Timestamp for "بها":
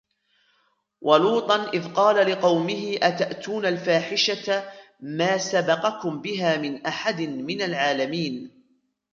6.21-6.57